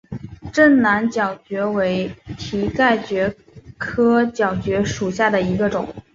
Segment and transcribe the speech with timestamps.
[0.51, 3.31] 滇南角蕨为蹄盖蕨
[3.77, 5.87] 科角蕨属下的一个种。